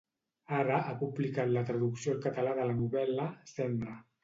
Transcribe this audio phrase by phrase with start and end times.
[0.59, 3.97] Ara ha publicat la traducció al català de la novel·la, "Cendra".